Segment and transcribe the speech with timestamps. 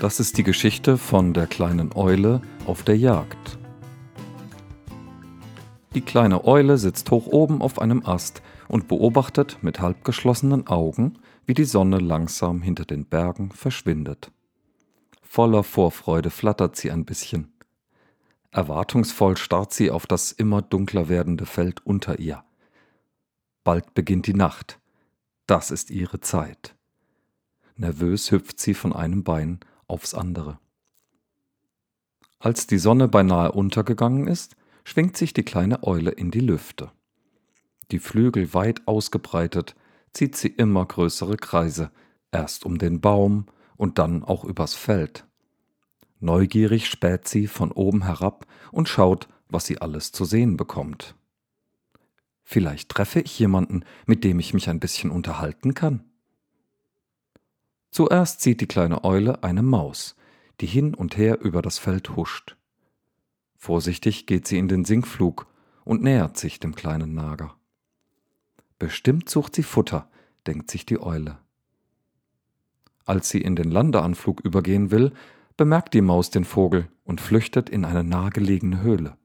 [0.00, 3.58] Das ist die Geschichte von der kleinen Eule auf der Jagd.
[5.94, 11.18] Die kleine Eule sitzt hoch oben auf einem Ast und beobachtet mit halb geschlossenen Augen,
[11.44, 14.32] wie die Sonne langsam hinter den Bergen verschwindet.
[15.20, 17.52] Voller Vorfreude flattert sie ein bisschen.
[18.52, 22.42] Erwartungsvoll starrt sie auf das immer dunkler werdende Feld unter ihr.
[23.64, 24.80] Bald beginnt die Nacht.
[25.46, 26.74] Das ist ihre Zeit.
[27.76, 30.58] Nervös hüpft sie von einem Bein aufs andere.
[32.38, 36.90] Als die Sonne beinahe untergegangen ist, schwingt sich die kleine Eule in die Lüfte.
[37.90, 39.74] Die Flügel weit ausgebreitet,
[40.12, 41.90] zieht sie immer größere Kreise,
[42.32, 43.46] erst um den Baum
[43.76, 45.26] und dann auch übers Feld.
[46.18, 51.14] Neugierig späht sie von oben herab und schaut, was sie alles zu sehen bekommt.
[52.42, 56.09] Vielleicht treffe ich jemanden, mit dem ich mich ein bisschen unterhalten kann.
[57.90, 60.16] Zuerst sieht die kleine Eule eine Maus,
[60.60, 62.56] die hin und her über das Feld huscht.
[63.56, 65.46] Vorsichtig geht sie in den Sinkflug
[65.84, 67.56] und nähert sich dem kleinen Nager.
[68.78, 70.08] Bestimmt sucht sie Futter,
[70.46, 71.38] denkt sich die Eule.
[73.04, 75.12] Als sie in den Landeanflug übergehen will,
[75.56, 79.16] bemerkt die Maus den Vogel und flüchtet in eine nahegelegene Höhle.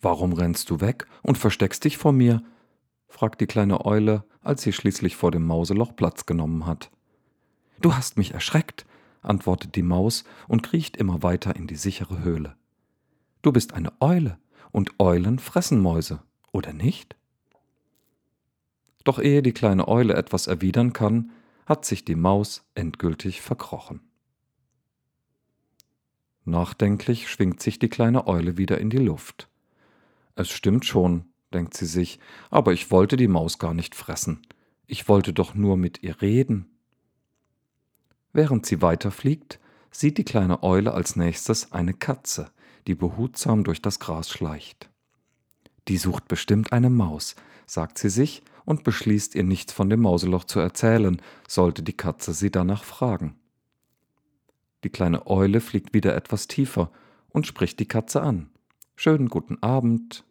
[0.00, 2.42] Warum rennst du weg und versteckst dich vor mir?
[3.08, 6.90] Fragt die kleine Eule, als sie schließlich vor dem Mauseloch Platz genommen hat.
[7.80, 8.86] Du hast mich erschreckt,
[9.22, 12.56] antwortet die Maus und kriecht immer weiter in die sichere Höhle.
[13.42, 14.38] Du bist eine Eule,
[14.72, 17.16] und Eulen fressen Mäuse, oder nicht?
[19.04, 21.30] Doch ehe die kleine Eule etwas erwidern kann,
[21.64, 24.00] hat sich die Maus endgültig verkrochen.
[26.44, 29.48] Nachdenklich schwingt sich die kleine Eule wieder in die Luft.
[30.34, 32.18] Es stimmt schon, denkt sie sich,
[32.50, 34.46] aber ich wollte die Maus gar nicht fressen.
[34.86, 36.66] Ich wollte doch nur mit ihr reden.
[38.32, 39.58] Während sie weiterfliegt,
[39.90, 42.50] sieht die kleine Eule als nächstes eine Katze,
[42.86, 44.90] die behutsam durch das Gras schleicht.
[45.88, 47.34] Die sucht bestimmt eine Maus,
[47.66, 52.34] sagt sie sich und beschließt ihr nichts von dem Mauseloch zu erzählen, sollte die Katze
[52.34, 53.36] sie danach fragen.
[54.84, 56.90] Die kleine Eule fliegt wieder etwas tiefer
[57.30, 58.50] und spricht die Katze an.
[58.96, 60.24] Schönen guten Abend,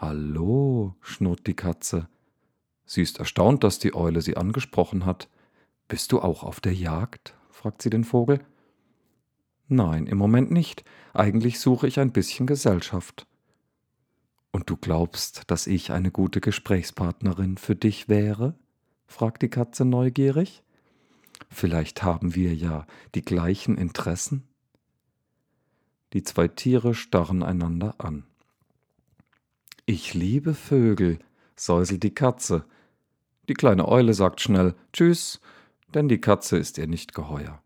[0.00, 2.08] Hallo, schnurrt die Katze.
[2.86, 5.28] Sie ist erstaunt, dass die Eule sie angesprochen hat.
[5.88, 7.34] Bist du auch auf der Jagd?
[7.50, 8.38] fragt sie den Vogel.
[9.66, 10.84] Nein, im Moment nicht.
[11.14, 13.26] Eigentlich suche ich ein bisschen Gesellschaft.
[14.52, 18.54] Und du glaubst, dass ich eine gute Gesprächspartnerin für dich wäre?
[19.08, 20.62] fragt die Katze neugierig.
[21.50, 24.46] Vielleicht haben wir ja die gleichen Interessen?
[26.12, 28.28] Die zwei Tiere starren einander an.
[29.90, 31.18] Ich liebe Vögel,
[31.56, 32.66] säuselt die Katze.
[33.48, 35.40] Die kleine Eule sagt schnell Tschüss,
[35.94, 37.62] denn die Katze ist ihr nicht geheuer.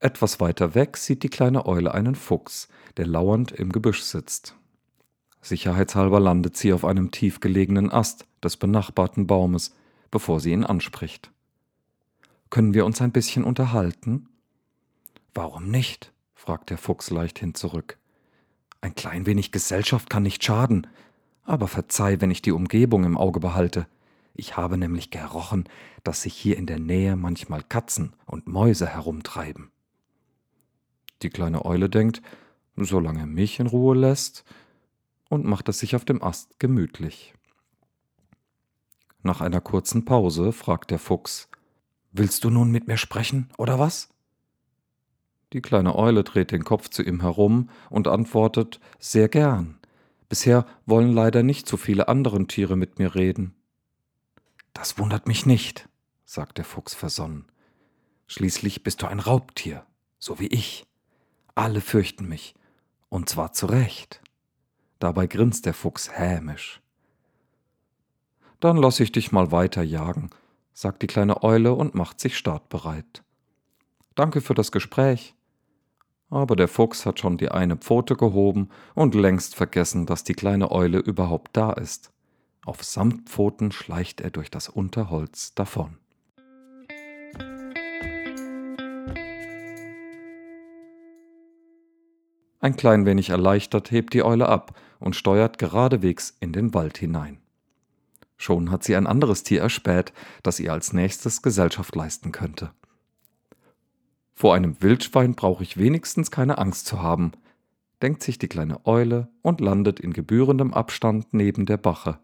[0.00, 2.66] Etwas weiter weg sieht die kleine Eule einen Fuchs,
[2.96, 4.56] der lauernd im Gebüsch sitzt.
[5.40, 9.72] Sicherheitshalber landet sie auf einem tief gelegenen Ast des benachbarten Baumes,
[10.10, 11.30] bevor sie ihn anspricht.
[12.50, 14.28] Können wir uns ein bisschen unterhalten?
[15.34, 16.12] Warum nicht?
[16.34, 17.98] fragt der Fuchs leichthin zurück.
[18.80, 20.86] Ein klein wenig Gesellschaft kann nicht schaden,
[21.44, 23.86] aber verzeih, wenn ich die Umgebung im Auge behalte.
[24.34, 25.68] Ich habe nämlich gerochen,
[26.04, 29.70] dass sich hier in der Nähe manchmal Katzen und Mäuse herumtreiben.
[31.22, 32.22] Die kleine Eule denkt,
[32.76, 34.44] solange er mich in Ruhe lässt,
[35.28, 37.34] und macht es sich auf dem Ast gemütlich.
[39.22, 41.50] Nach einer kurzen Pause fragt der Fuchs,
[42.12, 44.08] Willst du nun mit mir sprechen, oder was?
[45.52, 49.78] Die kleine Eule dreht den Kopf zu ihm herum und antwortet Sehr gern.
[50.28, 53.54] Bisher wollen leider nicht so viele andere Tiere mit mir reden.
[54.74, 55.88] Das wundert mich nicht,
[56.24, 57.46] sagt der Fuchs versonnen.
[58.26, 59.86] Schließlich bist du ein Raubtier,
[60.18, 60.86] so wie ich.
[61.54, 62.54] Alle fürchten mich,
[63.08, 64.20] und zwar zu Recht.
[64.98, 66.82] Dabei grinst der Fuchs hämisch.
[68.60, 70.30] Dann lass ich dich mal weiter jagen
[70.78, 73.24] sagt die kleine Eule und macht sich startbereit.
[74.14, 75.34] Danke für das Gespräch.
[76.30, 80.70] Aber der Fuchs hat schon die eine Pfote gehoben und längst vergessen, dass die kleine
[80.70, 82.12] Eule überhaupt da ist.
[82.64, 85.98] Auf Samtpfoten schleicht er durch das Unterholz davon.
[92.60, 97.40] Ein klein wenig erleichtert hebt die Eule ab und steuert geradewegs in den Wald hinein.
[98.38, 100.12] Schon hat sie ein anderes Tier erspäht,
[100.42, 102.72] das ihr als nächstes Gesellschaft leisten könnte.
[104.32, 107.32] Vor einem Wildschwein brauche ich wenigstens keine Angst zu haben.
[108.00, 112.20] denkt sich die kleine Eule und landet in gebührendem Abstand neben der Bache.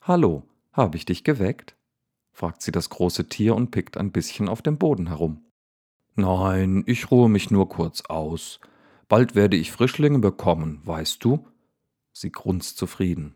[0.00, 1.76] Hallo, habe ich dich geweckt?
[2.32, 5.44] fragt sie das große Tier und pickt ein bisschen auf dem Boden herum.
[6.14, 8.60] Nein, ich ruhe mich nur kurz aus.
[9.08, 11.46] Bald werde ich Frischlinge bekommen, weißt du?
[12.12, 13.34] Sie grunzt zufrieden.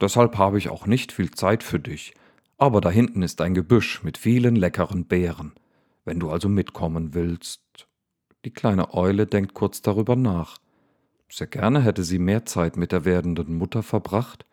[0.00, 2.14] Deshalb habe ich auch nicht viel Zeit für dich,
[2.58, 5.52] aber da hinten ist ein Gebüsch mit vielen leckeren Beeren.
[6.04, 7.62] Wenn du also mitkommen willst.
[8.44, 10.58] Die kleine Eule denkt kurz darüber nach.
[11.30, 14.44] Sehr gerne hätte sie mehr Zeit mit der werdenden Mutter verbracht.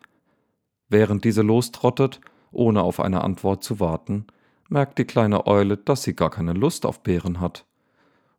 [0.88, 4.26] Während diese lostrottet, ohne auf eine Antwort zu warten,
[4.68, 7.66] merkt die kleine Eule, dass sie gar keine Lust auf Beeren hat.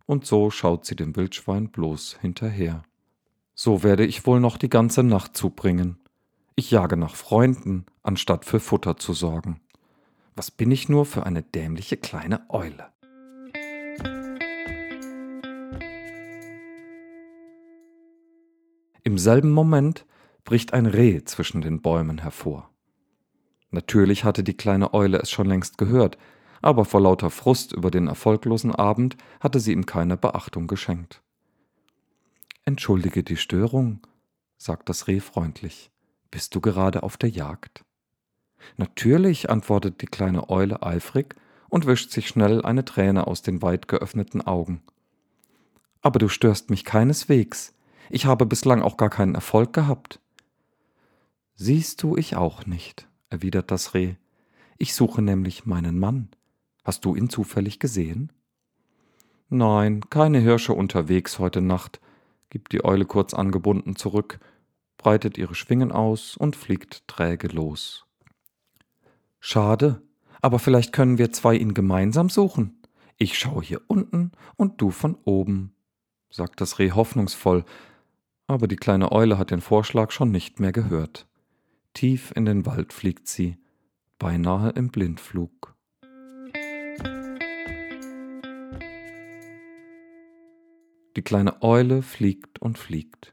[0.05, 2.83] Und so schaut sie dem Wildschwein bloß hinterher.
[3.55, 5.97] So werde ich wohl noch die ganze Nacht zubringen.
[6.55, 9.59] Ich jage nach Freunden, anstatt für Futter zu sorgen.
[10.35, 12.89] Was bin ich nur für eine dämliche kleine Eule?
[19.03, 20.05] Im selben Moment
[20.43, 22.69] bricht ein Reh zwischen den Bäumen hervor.
[23.71, 26.19] Natürlich hatte die kleine Eule es schon längst gehört,
[26.61, 31.23] aber vor lauter Frust über den erfolglosen Abend hatte sie ihm keine Beachtung geschenkt.
[32.63, 34.01] Entschuldige die Störung,
[34.57, 35.92] sagt das Reh freundlich.
[36.33, 37.85] Bist du gerade auf der Jagd?
[38.75, 41.35] Natürlich, antwortet die kleine Eule eifrig
[41.69, 44.81] und wischt sich schnell eine Träne aus den weit geöffneten Augen.
[46.01, 47.75] Aber du störst mich keineswegs.
[48.09, 50.21] Ich habe bislang auch gar keinen Erfolg gehabt.
[51.53, 54.15] Siehst du, ich auch nicht, erwidert das Reh.
[54.79, 56.29] Ich suche nämlich meinen Mann.
[56.83, 58.31] Hast du ihn zufällig gesehen?
[59.49, 62.01] Nein, keine Hirsche unterwegs heute Nacht,
[62.49, 64.39] gibt die Eule kurz angebunden zurück
[65.03, 68.05] breitet ihre Schwingen aus und fliegt träge los.
[69.41, 70.01] Schade,
[70.41, 72.81] aber vielleicht können wir zwei ihn gemeinsam suchen.
[73.17, 75.75] Ich schaue hier unten und du von oben,
[76.29, 77.65] sagt das Reh hoffnungsvoll,
[78.47, 81.27] aber die kleine Eule hat den Vorschlag schon nicht mehr gehört.
[81.93, 83.57] Tief in den Wald fliegt sie,
[84.17, 85.75] beinahe im Blindflug.
[91.15, 93.32] Die kleine Eule fliegt und fliegt.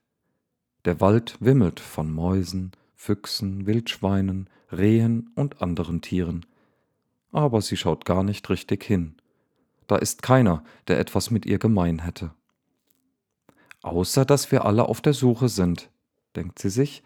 [0.85, 6.47] Der Wald wimmelt von Mäusen, Füchsen, Wildschweinen, Rehen und anderen Tieren.
[7.33, 9.17] Aber sie schaut gar nicht richtig hin.
[9.87, 12.33] Da ist keiner, der etwas mit ihr gemein hätte.
[13.83, 15.91] Außer dass wir alle auf der Suche sind,
[16.37, 17.03] denkt sie sich,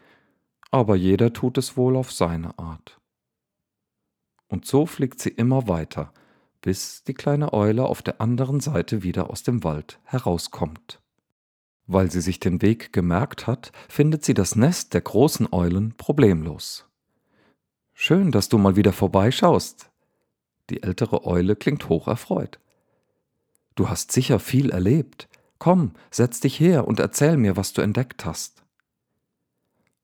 [0.70, 3.00] aber jeder tut es wohl auf seine Art.
[4.48, 6.12] Und so fliegt sie immer weiter,
[6.60, 11.00] bis die kleine Eule auf der anderen Seite wieder aus dem Wald herauskommt.
[11.86, 16.86] Weil sie sich den Weg gemerkt hat, findet sie das Nest der großen Eulen problemlos.
[17.92, 19.90] Schön, dass du mal wieder vorbeischaust.
[20.70, 22.58] Die ältere Eule klingt hoch erfreut.
[23.74, 25.28] Du hast sicher viel erlebt.
[25.58, 28.62] Komm, setz dich her und erzähl mir, was du entdeckt hast.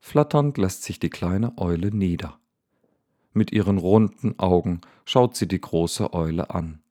[0.01, 2.39] Flatternd lässt sich die kleine Eule nieder.
[3.33, 6.83] Mit ihren runden Augen schaut sie die große Eule an.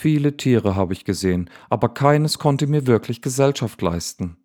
[0.00, 4.36] Viele Tiere habe ich gesehen, aber keines konnte mir wirklich Gesellschaft leisten.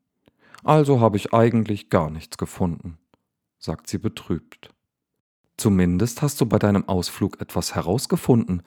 [0.63, 2.98] Also habe ich eigentlich gar nichts gefunden,
[3.60, 4.74] sagt sie betrübt.
[5.55, 8.63] Zumindest hast du bei deinem Ausflug etwas herausgefunden,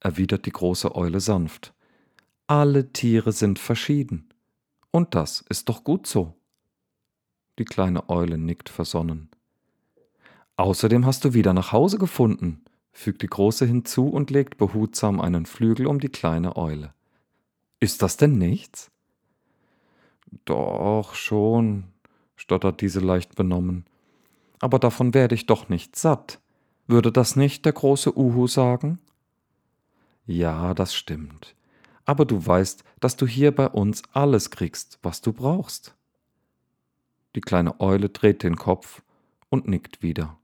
[0.00, 1.74] erwidert die große Eule sanft.
[2.46, 4.30] Alle Tiere sind verschieden.
[4.90, 6.36] Und das ist doch gut so.
[7.58, 9.28] Die kleine Eule nickt versonnen.
[10.56, 15.46] Außerdem hast du wieder nach Hause gefunden, fügt die Große hinzu und legt behutsam einen
[15.46, 16.92] Flügel um die kleine Eule.
[17.78, 18.90] Ist das denn nichts?
[20.44, 21.84] Doch schon,
[22.36, 23.86] stottert diese leicht benommen.
[24.60, 26.40] Aber davon werde ich doch nicht satt.
[26.86, 28.98] Würde das nicht der große Uhu sagen?
[30.26, 31.54] Ja, das stimmt.
[32.04, 35.94] Aber du weißt, dass du hier bei uns alles kriegst, was du brauchst.
[37.34, 39.02] Die kleine Eule dreht den Kopf
[39.48, 40.36] und nickt wieder.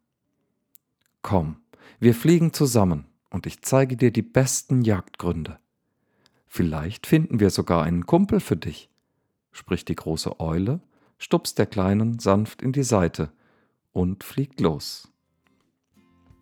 [1.23, 1.57] Komm,
[1.99, 5.59] wir fliegen zusammen und ich zeige dir die besten Jagdgründe.
[6.47, 8.89] Vielleicht finden wir sogar einen Kumpel für dich,
[9.53, 10.81] spricht die große Eule,
[11.19, 13.31] stupst der Kleinen sanft in die Seite
[13.93, 15.09] und fliegt los.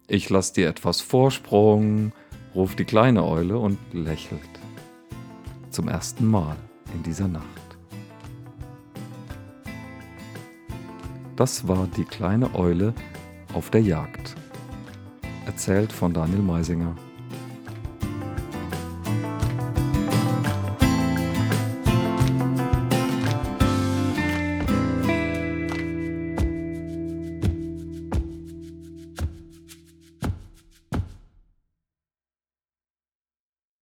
[0.06, 2.12] Ich lass dir etwas Vorsprung,
[2.54, 4.40] ruft die kleine Eule und lächelt.
[5.70, 6.56] Zum ersten Mal
[6.94, 7.44] in dieser Nacht.
[11.36, 12.94] Das war die kleine Eule
[13.52, 14.36] auf der Jagd
[15.46, 16.94] erzählt von Daniel Meisinger.